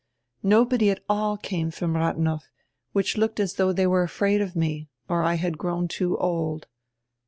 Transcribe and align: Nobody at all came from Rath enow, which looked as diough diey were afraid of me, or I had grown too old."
Nobody 0.41 0.89
at 0.89 1.03
all 1.07 1.37
came 1.37 1.69
from 1.69 1.95
Rath 1.95 2.15
enow, 2.17 2.39
which 2.91 3.17
looked 3.17 3.39
as 3.39 3.53
diough 3.53 3.75
diey 3.75 3.87
were 3.87 4.01
afraid 4.01 4.41
of 4.41 4.55
me, 4.55 4.89
or 5.07 5.21
I 5.21 5.35
had 5.35 5.59
grown 5.59 5.87
too 5.87 6.17
old." 6.17 6.65